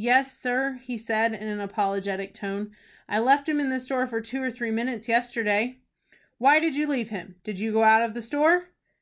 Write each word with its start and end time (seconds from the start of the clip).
"Yes, 0.00 0.38
sir," 0.38 0.80
he 0.84 0.96
said, 0.96 1.34
in 1.34 1.46
an 1.46 1.60
apologetic 1.60 2.32
tone, 2.32 2.74
"I 3.10 3.18
left 3.18 3.46
him 3.46 3.60
in 3.60 3.68
the 3.68 3.78
store 3.78 4.06
for 4.06 4.22
two 4.22 4.42
or 4.42 4.50
three 4.50 4.70
minutes 4.70 5.06
yesterday." 5.06 5.80
"Why 6.38 6.60
did 6.60 6.76
you 6.76 6.86
leave 6.86 7.10
him? 7.10 7.34
Did 7.44 7.58
you 7.60 7.70
go 7.70 7.82
out 7.84 8.00
of 8.00 8.14
the 8.14 8.22
store?" 8.22 8.70